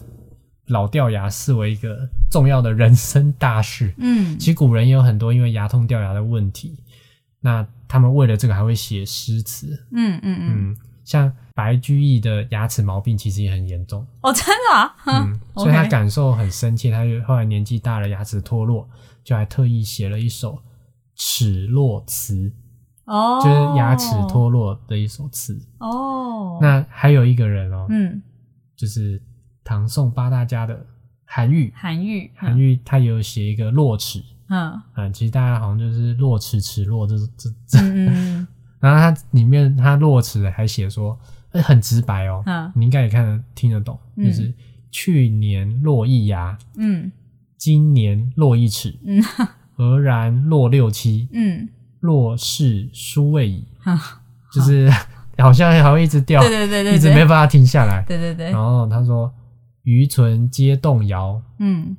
[0.67, 3.95] 老掉牙视为一个重要的人生大事。
[3.97, 6.77] 嗯其实古人也有很多因为牙痛掉牙的问题，
[7.41, 9.87] 那他们为了这个还会写诗词。
[9.93, 16.91] 嗯嗯嗯，嗯，像白居易的牙齿毛病其实也很严重，哦，真的啊，嗯， 所以他感受很深切。
[16.91, 18.87] 他就后来年纪大了，牙齿脱落，
[19.25, 20.53] 就还特意写了一首
[21.23, 22.35] 《齿落词》，
[23.05, 25.61] 哦，就是牙齿脱落的一首词。
[25.79, 28.23] 哦，那还有一个人哦，嗯，
[28.75, 29.21] 就是
[29.63, 30.87] 唐宋八大家的
[31.27, 34.25] 韩愈，韩愈，韩愈他也有写一个落齿。
[34.49, 34.81] 嗯。
[34.95, 37.79] 嗯，其实大家好像就是落齿齿落这这这，
[38.81, 41.19] 然后他里面他落齿还写说，
[41.51, 42.73] 呃很直白哦，嗯。
[42.75, 44.25] 你应该也看得听得懂，嗯。
[44.25, 44.51] 就是
[44.91, 47.13] 去年落一牙，嗯。
[47.59, 49.23] 今年落一齿，嗯
[49.81, 51.67] 俄然落六七，嗯，
[52.01, 53.99] 落是殊未矣，嗯
[54.53, 54.91] 就是
[55.39, 58.05] 好像还会一直掉，对对对对，一直没办法停下来。
[58.07, 58.51] 对对对。
[58.51, 59.33] 然，后他说，
[59.85, 61.97] 余存皆动摇，嗯，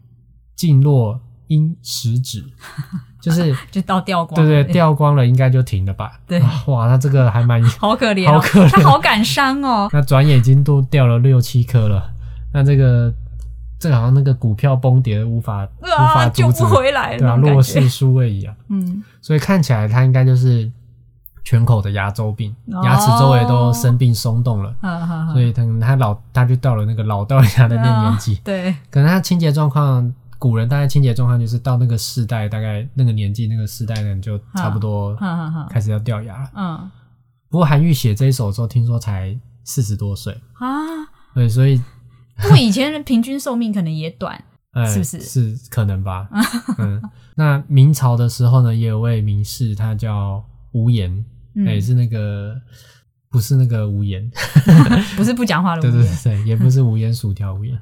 [0.55, 2.45] 尽落因食指，
[3.19, 6.19] 就是就到掉光，对对，，掉光了应该就停了吧？
[6.27, 6.39] 对。
[6.39, 8.69] 啊哇，他这个还蛮， 好可怜哦，好可怜。
[8.69, 12.13] 他好感伤哦，那转眼已经都掉了六七颗了，
[12.53, 13.11] 那这个
[13.81, 20.71] 这个好像那个股票崩跌无法无法阻止不，回来，对啊，弱势殊位矣啊，嗯，所以看起来他应该就是
[21.43, 22.79] 全口的牙周病，哦。
[22.85, 24.71] 牙齿周围都生病松动了。
[25.33, 35.17] 所以他他老，他就到了那个老掉牙的那个年纪，对，可能他清洁状况，古人大概清洁状况就是到那个世代，大概那个年纪，那个世代的人就差不多
[35.71, 36.49] 开始要掉牙了。
[36.55, 36.91] 嗯。
[37.49, 40.69] 不过韩愈写这一首的时候，听说才四十多岁，啊，
[41.33, 41.81] 对，所以
[42.43, 45.19] 不过以前的平均寿命可能也短，呃， 是不是？
[45.21, 46.27] 是可能吧？
[46.79, 47.01] 嗯，
[47.35, 51.23] 那明朝的时候呢，也有位名士，他叫无言，
[51.55, 51.65] 嗯。
[51.67, 52.55] 也是那个
[53.29, 54.29] 不是那个无言，
[55.15, 57.77] 不是不讲话的对无言，对对，也不是无言薯条无言，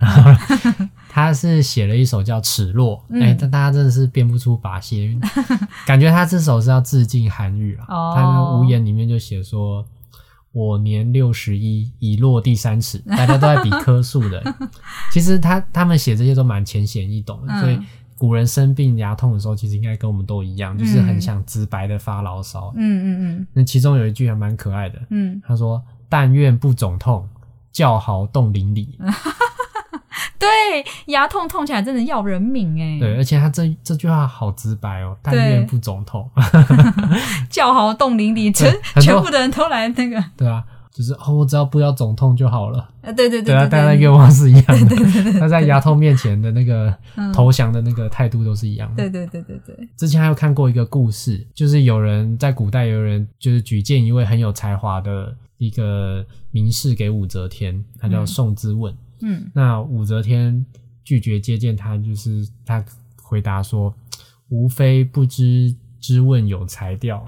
[1.10, 3.22] 他是写了一首叫《齿落》，嗯。
[3.22, 5.20] 哎、但大家真的是编不出把戏，
[5.88, 7.86] 感觉他这首是要致敬韩愈啊。
[7.88, 8.14] 哦。
[8.16, 9.86] 他那无言里面就写说。
[10.52, 14.44] 我年六十一，已落第三尺，大家都在比棵数的。
[15.14, 17.80] 其实他他们写这些都蛮浅显易懂的，嗯所以
[18.18, 22.74] 古人生病牙痛的时候，其实应该跟我们都一样，就是很想直白的发牢骚。
[22.76, 23.06] 嗯嗯
[23.40, 27.30] 嗯那其中有一句还蛮可爱的，嗯他说：“但愿不肿痛，
[27.72, 28.98] 叫好冻邻里。
[30.40, 36.30] 嗯，对，牙痛痛起来真的要人命哎、对，而且他这这句话好直白哦，但愿不肿痛。
[37.50, 42.90] 叫好冻龄里，全全部的人都来那个，对啊，就是哦，我只要不要肿痛就好了。
[43.02, 44.96] 呃，对对对啊，对大家的愿望是一样的。
[45.40, 49.04] 他在牙痛面前的那个 嗯投降的那个态度都是一样的。
[49.04, 58.94] 对对对对对，之前还有看过一个故事，就是有人在古代有人就是举荐一位很有才华的一个名士给武则天，他叫嗯宋之问。
[58.94, 58.98] 嗯
[59.54, 60.66] 那武则天
[61.04, 62.84] 拒绝接见他，就是他
[63.22, 63.94] 回答说
[64.50, 67.26] ：“无非不知之问有才调，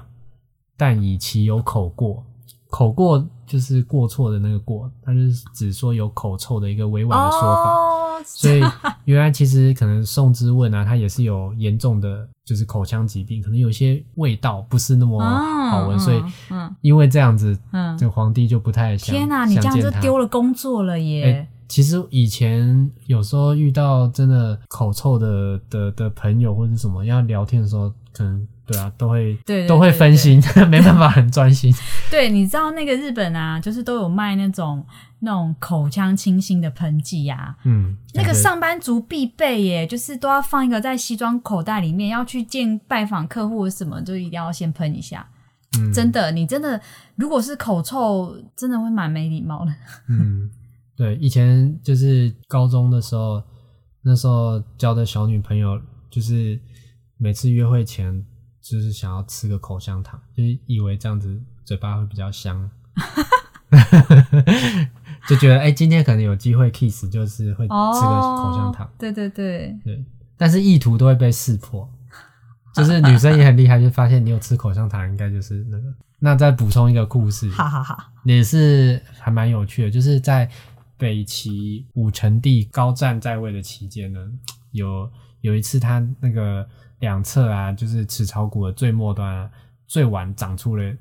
[0.78, 2.24] 但以其有口过。
[2.70, 7.74] 口过就是过错的那个过，他就是只说有口臭的一个委婉的说法。
[7.74, 8.62] 哦，所以
[9.04, 15.22] 原来其实可能宋之问啊，他也是有严重的就是口腔疾病，可能有些味道不是那么
[15.70, 21.26] 好闻，嗯所以嗯因为这样子，嗯这皇帝就不太想天哪、你这样就丢了工作了耶！
[21.26, 31.74] 哎其实以前有时候遇到真的口臭的的的朋友或者什么要聊天的时候，可能对啊都会对对都会分心， 没办法很专心。
[32.12, 34.86] 对，你知道那个日本啊，就是都有卖那种
[35.20, 45.26] 那种口腔清新的喷剂呀、嗯，那个上班族必备耶，就是都要放一个在西装口袋里面，要去见拜访客户什么，就一定要先喷一下。
[45.78, 46.78] 嗯真的，你真的
[47.16, 49.72] 如果是口臭，真的会蛮没礼貌的。
[50.10, 50.50] 嗯，
[51.02, 53.42] 对，以前就是高中的时候，
[54.04, 56.60] 那时候交的小女朋友，就是
[57.18, 58.24] 每次约会前，
[58.62, 62.70] 就是想要吃个口香糖，就是以为这样子嘴巴会比较香，
[65.28, 70.06] 就觉得哎、今天可能有机会 kiss，就是会吃个口香糖，哦对对对，对，
[70.38, 71.90] 但是意图都会被识破。
[72.76, 75.84] 就是女生也很厉害，就发现你有吃口香糖，应该就是那个。
[76.24, 77.50] 那再补充一个故事。
[78.36, 80.48] 也是还蛮有趣的，就是在
[81.02, 84.20] 北齐武成帝高湛在位的期间呢，
[84.70, 85.12] 有
[85.42, 86.68] 有一次他那个
[87.00, 89.52] 两侧啊，就是齿槽骨的最末端啊，
[89.88, 90.98] 最晚长出了嗯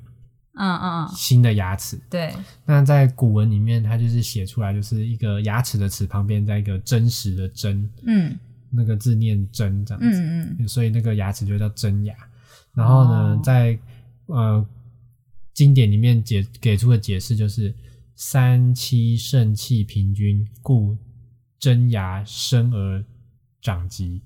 [0.57, 2.01] 嗯嗯，新的牙齿。
[2.09, 2.33] 对，
[2.65, 8.35] 那在古文里面，它就是写出来，就是一个牙齿的齿旁边在一个真实的真，嗯
[8.71, 10.19] 那个字念真这样子。
[10.19, 12.15] 嗯嗯所以那个牙齿就叫真牙。
[12.73, 13.77] 然后呢，哦在
[14.25, 14.65] 呃
[15.53, 17.71] 经典里面解给出的解释就是
[18.23, 20.95] 三七肾气平均，故
[21.57, 23.03] 真牙生而
[23.63, 24.21] 长疾。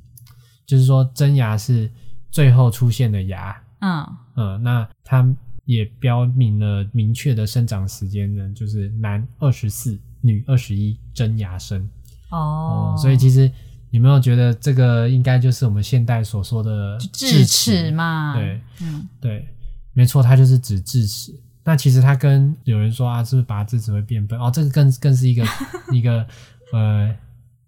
[0.66, 1.90] 就是说真牙是
[2.30, 4.06] 最后出现的牙，嗯
[4.36, 5.26] 嗯，那它
[5.64, 11.90] 也标明了明确的生长时间呢，就是男二十四，女二十一，真牙生。
[12.32, 13.50] 哦，所以其实
[13.92, 17.92] 有没有觉得这个应该就是我们现代所说的智齿？
[17.92, 19.48] 嘛，对，嗯对，
[19.94, 21.34] 没错，它就是指智齿。
[21.66, 24.40] 那其实它跟有人说啊，是不是拔智齿会变笨？
[24.40, 25.44] 哦，这个更更是一个
[25.92, 26.26] 一个
[26.72, 27.14] 呃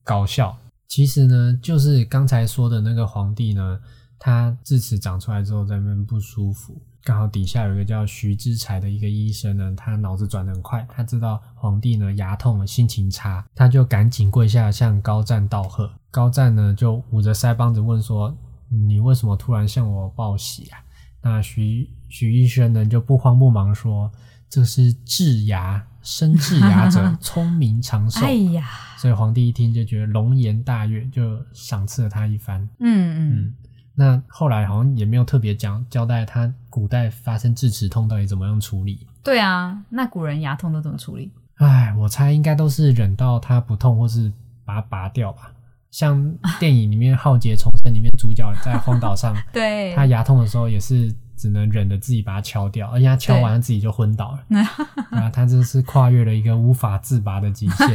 [0.04, 0.56] 搞笑。
[0.88, 3.80] 其实呢，就是刚才说的那个皇帝呢，
[4.18, 15.92] 他智齿长出来之后在那边不舒服，刚好底下有一个叫徐之才的一个医生呢，他脑子转得很快，他知道皇帝呢牙痛了，心情差，他就赶紧跪下向高湛道贺。
[16.12, 18.34] 高湛呢就捂着腮帮子问说
[18.70, 20.80] ：“你为什么突然向我报喜啊？”
[21.28, 24.10] 那徐徐医生呢就不慌不忙说
[24.50, 28.26] ：“这是治牙，生治牙者 聪明长寿。
[28.26, 28.66] 哎呀，
[28.98, 32.62] 所以皇帝一听就觉得龙颜大悦，就赏赐了他一番。
[32.80, 33.54] 嗯嗯嗯，
[33.94, 39.06] 那后来好像也没有特别讲交代他古代发生智齿痛到底怎么样处理。
[39.22, 41.30] 对啊，那古人牙痛都怎么处理？
[41.56, 44.32] 哎，我猜应该都是忍到它不痛，或是
[44.64, 45.52] 把它拔掉吧。
[45.98, 54.46] 像电影里面《浩劫重生》里面主角在荒岛上， 对，他牙痛的时候也是只能忍着自己把它敲掉，而且他敲完他自己就昏倒了。
[55.10, 57.88] 啊，他这是跨越了一个无法自拔的极限。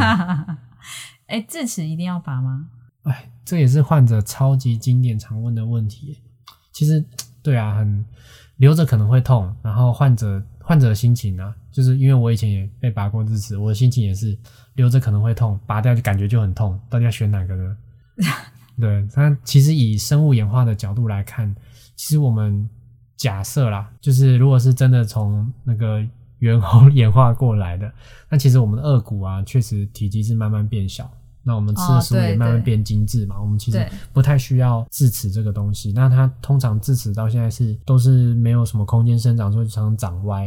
[1.28, 2.66] 哎，智齿一定要拔吗？
[3.04, 6.18] 哎，这也是患者超级经典常问的问题。
[6.72, 7.04] 其实，
[7.40, 8.04] 对啊，很
[8.56, 14.36] 留着可能会痛，然后患者患者的心情啊，就是因为我以前也被拔过智齿，我的心情也是
[14.74, 17.76] 留着可能会痛，拔掉就感觉就很痛，到底要选哪个呢？
[18.78, 21.54] 对，它其实以生物演化的角度来看，
[21.94, 22.68] 其实我们
[23.16, 26.04] 假设啦，就是如果是真的从那个
[26.38, 27.92] 猿猴 演化过来的，
[28.28, 31.10] 那其实我们的颚骨啊，确实体积是慢慢变小。
[31.44, 35.92] 那我们吃的食物也慢慢变精致嘛，我们其实不太需要智齿这个东西。
[35.92, 40.46] 那它通常智齿到现在是都是没有什么空间生长，所以常常长歪。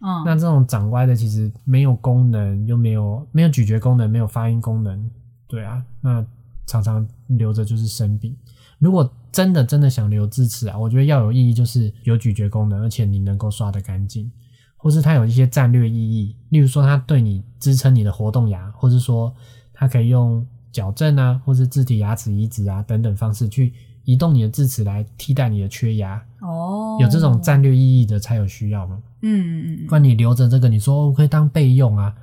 [0.00, 5.10] 嗯，那这种长歪的其实没有功能，又没有没有咀嚼功能，没有发音功能，
[5.48, 6.24] 对啊，那
[6.66, 8.36] 常常留着就是生病。
[8.78, 14.30] 如果真的真的想留智齿啊，我觉得要有意义，就是有咀嚼功能，而且你能够刷得干净，
[14.76, 19.34] 或是它有一些战略意义，例如说它对你支撑你的活动牙，或是说
[19.72, 23.72] 它可以用矫正啊，或是自体牙齿移植啊等等方式去
[24.04, 26.22] 移动你的智齿来替代你的缺牙。
[26.40, 32.14] 哦，有这种战略意义的才有需要嘛，嗯嗯嗯不然你留着这个，你说哦我可以当备用啊，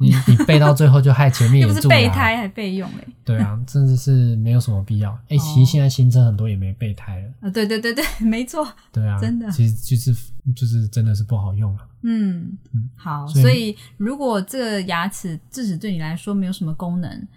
[0.00, 1.86] 你 你背到最后就害前面又不是。
[1.86, 3.06] 备胎还备用嘞。
[3.24, 5.12] 对啊，真的是没有什么必要。
[5.28, 7.28] 哎、哦其实现在新车很多也没备胎了。
[7.42, 8.66] 啊，对对对对， 没错。
[8.90, 10.12] 对啊，真的其实就是
[10.56, 11.86] 就是真的是不好用了。
[12.02, 17.28] 嗯嗯，好，所以所以如果这个牙齿智齿对你来说没有什么功能，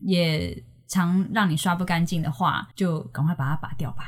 [0.00, 4.04] 也常让你刷不干净的话，就赶快把它拔掉吧。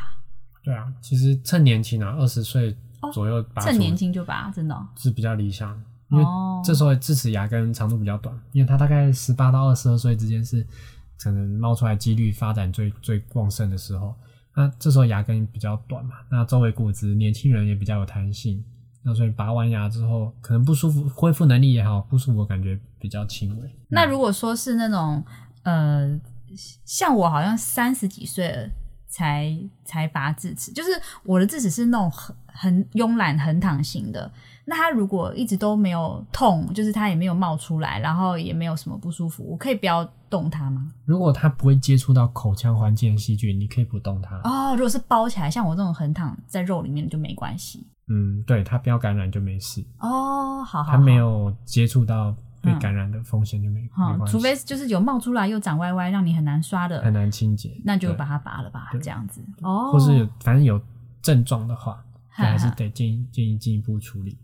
[0.62, 4.86] 对啊，其实趁年轻啊，二十岁哦左右趁年轻就拔，真的哦。
[4.96, 5.80] 是比较理想，
[6.14, 10.66] 因为哦这时候智齿牙根长度比较短，因为它大概十八到二十二岁之间是
[11.18, 14.14] 可能冒出来几率发展最最旺盛的时候。
[14.56, 18.64] 那这时候牙根比较短嘛，那周围骨质年轻人也比较有弹性，
[19.02, 23.70] 那所以拔完牙之后可能不舒服，恢复能力也好，不舒服感觉比较轻微。
[23.88, 25.22] 那如果说是那种
[25.64, 26.18] 呃，
[26.84, 28.70] 像我好像三十几岁了
[29.08, 29.54] 才
[29.84, 30.90] 才拔智齿，就是
[31.24, 34.32] 我的智齿是那种很很慵懒横躺型的。
[34.66, 40.90] 那他如果一直都没有痛，就是他也没有冒出来，然后也没有什么不舒服，我可以不要动它吗？
[41.04, 44.40] 如果它不会接触到口腔环境的细菌，你可以不动它。
[44.44, 47.86] 哦，如果是包起来，像我这种横躺在肉里面就没关系。
[48.08, 59.42] 嗯，对，它不要感染就没事，哦，好好好，它没有接触到被感染的风险就没、好没关系，除非就是有冒出来又长歪歪，让你很难刷的，很难清洁，那就把它拔了吧，对这样子。
[59.62, 60.78] 哦，或是有反正有
[61.22, 62.03] 症状的话，
[62.42, 64.36] 还是得建议建议进一步处理。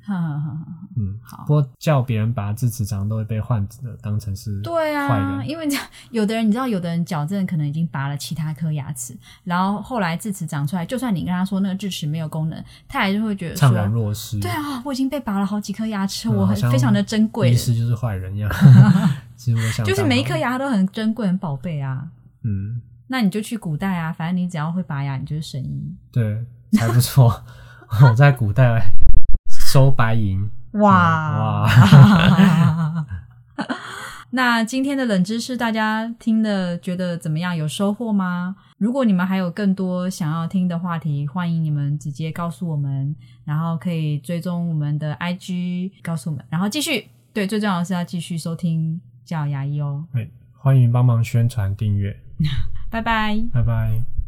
[0.96, 5.48] 嗯，好不过叫别人拔智齿，常常都会被患者当成是对坏啊，人。
[5.50, 5.68] 因为
[6.10, 18.50] 有的人你知道，有的人矫正可能已经拔了其他颗牙齿，然后后来智齿长出来，就算你跟他说那个智齿没有功能，他还是会觉得怅然，若失，对啊，我已经被拔了好几颗牙齿，嗯我很非常的珍贵医，师就是坏人一样。
[19.36, 22.08] 其实我想，就是每一颗，牙都很珍贵、很宝贝啊。
[22.42, 25.96] 嗯，那你就去古代啊，反正你只要会拔牙，你就是神医。
[26.12, 26.44] 对，
[26.78, 27.42] 还不错。
[28.02, 28.92] 我 在古代
[29.48, 33.06] 收白银，哇哇！
[34.32, 37.54] 那今天的冷知识，大家听的觉得怎么样？
[37.56, 38.54] 有收获吗？
[38.78, 43.14] 如果你们还有更多想要听的话题，欢迎你们直接告诉我们，
[43.44, 47.08] 然后可以追踪我们的 IG，告诉我们，然后继续。
[47.32, 50.04] 对，最重要的是要继续收听教牙医哦。
[50.12, 52.16] 对，欢迎帮忙宣传订阅，
[52.88, 53.36] 拜拜。
[53.52, 54.19] 拜拜。